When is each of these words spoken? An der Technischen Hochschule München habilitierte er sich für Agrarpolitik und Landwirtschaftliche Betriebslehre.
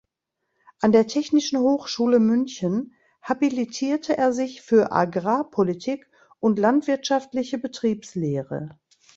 An 0.79 0.91
der 0.93 1.05
Technischen 1.05 1.59
Hochschule 1.59 2.19
München 2.19 2.95
habilitierte 3.21 4.17
er 4.17 4.33
sich 4.33 4.63
für 4.63 4.91
Agrarpolitik 4.91 6.09
und 6.39 6.57
Landwirtschaftliche 6.57 7.59
Betriebslehre. 7.59 8.79